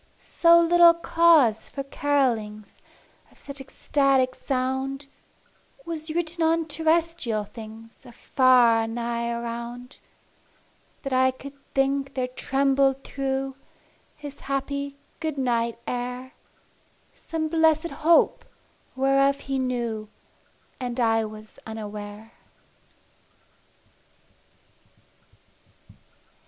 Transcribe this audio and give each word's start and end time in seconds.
So 0.17 0.59
little 0.59 0.95
cause 0.95 1.69
for 1.69 1.83
carolings 1.83 2.81
Of 3.31 3.37
such 3.37 3.61
ecstatic 3.61 4.33
sound 4.33 5.05
Was 5.85 6.09
written 6.09 6.43
on 6.43 6.65
terrestrial 6.65 7.43
things 7.43 8.03
Afar 8.03 8.85
or 8.85 8.87
nigh 8.87 9.29
around, 9.29 9.99
That 11.03 11.13
I 11.13 11.29
could 11.29 11.53
think 11.75 12.15
there 12.15 12.25
trembled 12.27 13.03
through 13.03 13.55
His 14.15 14.39
happy 14.39 14.97
good 15.19 15.37
night 15.37 15.77
air 15.85 16.33
Some 17.13 17.47
blessed 17.47 17.91
Hope, 18.01 18.43
whereof 18.95 19.41
he 19.41 19.59
knew, 19.59 20.09
And 20.79 20.99
I 20.99 21.25
was 21.25 21.59
unaware. 21.67 22.31